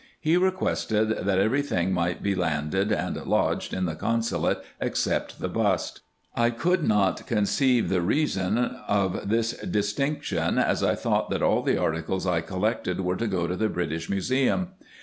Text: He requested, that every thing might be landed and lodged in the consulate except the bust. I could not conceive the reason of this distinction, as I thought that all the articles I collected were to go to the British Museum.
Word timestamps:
He 0.19 0.35
requested, 0.35 1.09
that 1.09 1.37
every 1.37 1.61
thing 1.61 1.93
might 1.93 2.23
be 2.23 2.33
landed 2.33 2.91
and 2.91 3.15
lodged 3.17 3.71
in 3.71 3.85
the 3.85 3.93
consulate 3.93 4.57
except 4.79 5.39
the 5.39 5.47
bust. 5.47 6.01
I 6.35 6.49
could 6.49 6.81
not 6.83 7.27
conceive 7.27 7.87
the 7.89 8.01
reason 8.01 8.57
of 8.57 9.29
this 9.29 9.51
distinction, 9.57 10.57
as 10.57 10.81
I 10.81 10.95
thought 10.95 11.29
that 11.29 11.43
all 11.43 11.61
the 11.61 11.77
articles 11.77 12.25
I 12.25 12.41
collected 12.41 13.01
were 13.01 13.15
to 13.17 13.27
go 13.27 13.45
to 13.45 13.55
the 13.55 13.69
British 13.69 14.09
Museum. 14.09 14.69